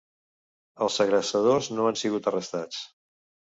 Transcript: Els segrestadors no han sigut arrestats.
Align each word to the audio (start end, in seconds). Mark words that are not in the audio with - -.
Els 0.85 0.95
segrestadors 1.01 1.69
no 1.75 1.87
han 1.91 2.01
sigut 2.05 2.33
arrestats. 2.35 2.83